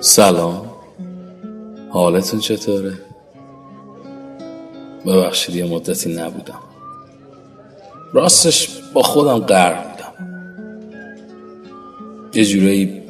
سلام. 0.00 0.70
حالتون 1.90 2.40
چطوره؟ 2.40 2.92
ببخشید 5.06 5.54
یه 5.54 5.66
مدتی 5.66 6.14
نبودم. 6.14 6.60
راستش 8.12 8.68
با 8.94 9.02
خودم 9.02 9.38
قرار 9.38 9.84
بودم. 9.86 10.12
یه 12.34 12.44
جورایی 12.44 13.02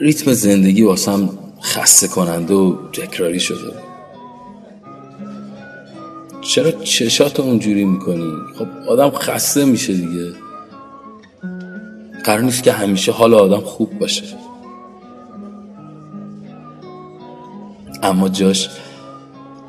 ریتم 0.00 0.32
زندگی 0.32 0.82
واسم 0.82 1.38
خسته 1.62 2.08
کننده 2.08 2.54
و 2.54 2.76
تکراری 2.92 3.40
شده 3.40 3.87
چرا 6.48 6.70
چشات 6.70 7.40
اونجوری 7.40 7.84
می‌کنی؟ 7.84 8.32
خب 8.58 8.66
آدم 8.88 9.10
خسته 9.10 9.64
میشه 9.64 9.92
دیگه. 9.92 10.32
قرار 12.24 12.40
نیست 12.40 12.62
که 12.62 12.72
همیشه 12.72 13.12
حال 13.12 13.34
آدم 13.34 13.60
خوب 13.60 13.98
باشه. 13.98 14.24
اما 18.02 18.28
جاش 18.28 18.70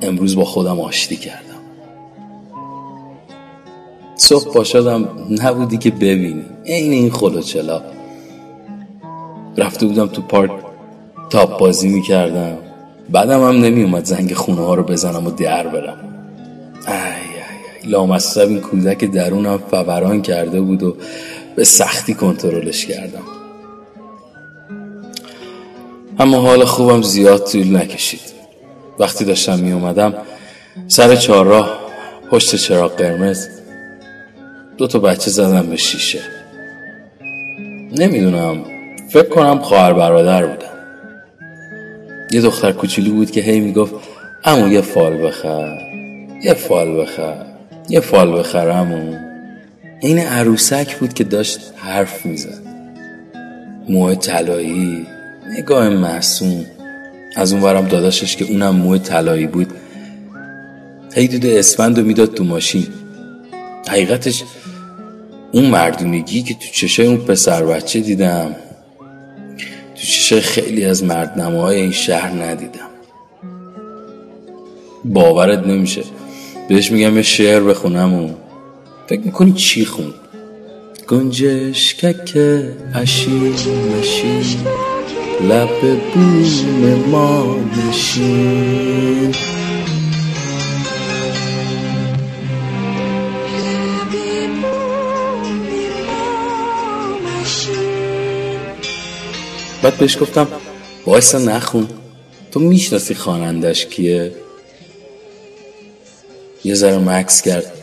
امروز 0.01 0.35
با 0.35 0.45
خودم 0.45 0.79
آشتی 0.79 1.15
کردم. 1.15 1.61
صبح 4.15 4.53
باشدم 4.53 5.07
نبودی 5.41 5.77
که 5.77 5.91
ببینی. 5.91 6.45
عین 6.65 6.91
این 6.91 7.11
خلوچلا 7.11 7.81
رفته 9.57 9.85
بودم 9.85 10.07
تو 10.07 10.21
پارک 10.21 10.51
تاپ 11.29 11.59
بازی 11.59 11.89
می‌کردم. 11.89 12.57
بعدم 13.09 13.43
هم 13.43 13.61
نمی 13.61 13.83
اومد 13.83 14.05
زنگ 14.05 14.33
خونه 14.33 14.61
ها 14.61 14.75
رو 14.75 14.83
بزنم 14.83 15.27
و 15.27 15.31
در 15.31 15.67
برم. 15.67 16.18
لامصب 17.85 18.47
این 18.47 18.61
کودک 18.61 19.05
درونم 19.05 19.57
فوران 19.71 20.21
کرده 20.21 20.61
بود 20.61 20.83
و 20.83 20.97
به 21.55 21.63
سختی 21.63 22.13
کنترلش 22.13 22.85
کردم. 22.85 23.23
اما 26.19 26.37
حال 26.37 26.65
خوبم 26.65 27.01
زیاد 27.01 27.45
طول 27.51 27.75
نکشید. 27.75 28.19
وقتی 28.99 29.25
داشتم 29.25 29.59
می 29.59 29.71
اومدم 29.71 30.13
سر 30.87 31.15
چهارراه 31.15 31.79
پشت 32.31 32.55
چراغ 32.55 32.95
قرمز 32.95 33.47
دو 34.77 34.87
تا 34.87 34.99
بچه 34.99 35.31
زدم 35.31 35.69
به 35.69 35.75
شیشه. 35.77 36.19
نمی‌دونم 37.97 38.63
فکر 39.09 39.29
کنم 39.29 39.59
خواهر 39.59 39.93
برادر 39.93 40.45
بودن. 40.45 40.69
یه 42.31 42.41
دختر 42.41 42.71
کوچولو 42.71 43.13
بود 43.13 43.31
که 43.31 43.41
هی 43.41 43.59
می‌گفت 43.59 43.93
امو 44.43 44.67
یه 44.67 44.81
فال 44.81 45.17
بخر 45.27 45.77
یه 46.43 46.53
فال 46.53 47.01
بخر. 47.01 47.48
یه 47.89 47.99
فال 47.99 48.39
بخر 48.39 48.69
امو 48.69 49.15
این 50.01 50.19
عروسک 50.19 50.95
بود 50.95 51.13
که 51.13 51.23
داشت 51.23 51.73
حرف 51.75 52.25
می‌زد. 52.25 52.63
موه 53.89 54.15
طلایی 54.15 55.07
نگاه 55.57 55.89
معصوم. 55.89 56.65
از 57.35 57.53
اون 57.53 57.61
ورم 57.61 57.87
داداشش 57.87 58.35
که 58.35 58.45
اونم 58.45 58.75
موه 58.75 58.97
طلایی 58.97 59.47
بود. 59.47 59.67
هی 61.13 61.27
دود 61.27 61.45
اسفند 61.45 61.99
رو 61.99 62.05
می‌داد 62.05 62.33
تو 62.33 62.43
ماشین. 62.43 62.87
حقیقتش 63.87 64.43
اون 65.51 65.65
مردونگی 65.65 66.41
که 66.41 66.53
تو 66.53 66.65
چشای 66.73 67.07
اون 67.07 67.17
پسر 67.17 67.65
بچه 67.65 67.99
دیدم 67.99 68.55
تو 69.95 70.01
چشای 70.01 70.41
خیلی 70.41 70.85
از 70.85 71.03
مردنماهای 71.03 71.81
این 71.81 71.91
شهر 71.91 72.43
ندیدم. 72.43 72.89
باورت 75.05 75.67
نمیشه. 75.67 76.01
بهش 76.69 76.91
میگم 76.91 77.15
یه 77.15 77.21
شعر 77.21 77.63
بخونم 77.63 78.13
و 78.13 78.29
فکر 79.07 79.19
می‌کنی 79.19 79.53
چی 79.53 79.85
خون؟ 79.85 80.13
گنجش 81.07 81.95
ککه 81.95 82.77
اشی 82.95 83.31
مشی 83.31 84.57
لب 85.49 85.69
بوم 86.13 87.09
ما 87.11 87.55
نشین. 87.77 89.35
بعد 99.83 99.97
بهش 99.97 100.17
گفتم 100.21 100.47
وایسا 101.05 101.37
نخون. 101.37 101.87
تو 102.51 102.59
می‌شناسی 102.59 103.13
خانندش 103.13 103.85
کیه؟ 103.85 104.31
یه 106.63 106.75
ذره 106.75 106.97
مکس 106.97 107.41
کرد. 107.41 107.73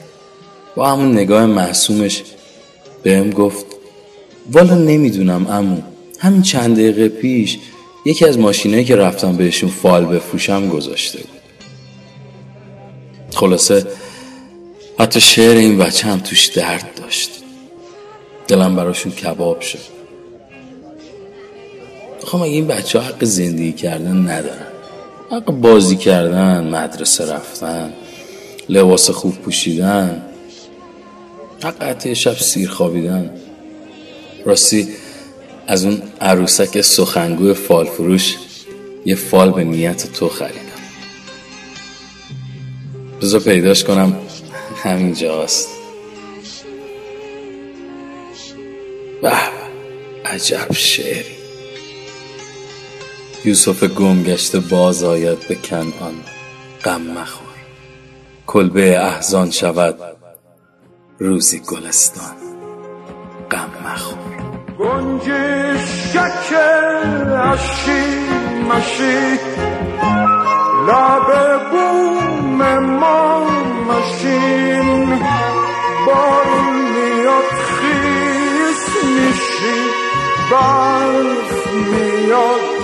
با 0.74 0.88
همون 0.90 1.12
نگاه 1.12 1.46
محسومش 1.46 2.22
بهم 3.02 3.30
گفت 3.30 3.66
والا 4.52 4.74
نمی‌دونم 4.74 5.46
امو 5.46 5.80
همین 6.18 6.42
چند 6.42 6.74
دقیقه 6.76 7.08
پیش 7.08 7.58
یکی 8.04 8.24
از 8.24 8.38
ماشینایی 8.38 8.84
که 8.84 8.96
رفتم 8.96 9.36
بهشون 9.36 9.70
فال 9.70 10.04
بفروشم 10.04 10.68
گذاشته 10.68 11.18
بود. 11.18 11.40
خلاصه 13.34 13.86
حتی 14.98 15.20
شعر 15.20 15.56
این 15.56 15.78
بچه 15.78 16.08
هم 16.08 16.20
توش 16.20 16.46
درد 16.46 16.90
داشت. 16.96 17.30
دلم 18.48 18.76
براشون 18.76 19.12
کباب 19.12 19.60
شد. 19.60 19.78
خب 22.24 22.36
اگه 22.36 22.52
این 22.52 22.66
بچه 22.66 23.00
حق 23.00 23.24
زندگی 23.24 23.72
کردن 23.72 24.16
ندارن؟ 24.16 24.66
حق 25.30 25.44
بازی 25.44 25.96
کردن 25.96 26.64
مدرسه 26.64 27.32
رفتن. 27.32 27.92
لباس 28.68 29.10
خوب 29.10 29.34
پوشیدن. 29.38 30.22
حتی 31.80 32.14
شب 32.14 32.38
سیر 32.38 32.68
خوابیدن. 32.68 33.30
راستی 34.44 34.88
از 35.66 35.84
اون 35.84 36.02
عروسک 36.20 36.80
سخنگوی 36.80 37.54
فال 37.54 37.86
فروش 37.86 38.36
یه 39.04 39.14
فال 39.14 39.50
به 39.50 39.64
نیت 39.64 40.12
تو 40.12 40.28
خریدم. 40.28 40.60
بذار 43.22 43.40
پیداش 43.40 43.84
کنم 43.84 44.16
همینجاست 44.82 45.68
به 49.22 49.32
عجب 50.24 50.72
شعری. 50.72 51.36
یوسف 53.44 53.84
گم 53.84 54.22
گشته 54.22 54.60
باز 54.60 55.04
آید 55.04 55.48
به 55.48 55.54
کنعان. 55.54 56.14
غم 56.84 57.00
مخور. 57.00 57.55
کلبه 58.46 59.00
احزان 59.00 59.50
شود. 59.50 59.98
روزی 61.18 61.60
گلستان. 61.60 62.36
غم 63.50 63.70
مخور. 63.84 64.18
گنجشکک 64.78 66.52
اشی 67.52 68.18
مشی. 68.68 69.38
لب 70.86 71.28
بوم 71.70 72.78
ما 72.78 73.44
مشین. 73.88 75.20
بارون 76.06 76.76
میاد 76.92 77.50
خیس 77.52 79.04
میشی. 79.04 79.90
برف 80.50 81.66
میاد. 81.66 82.75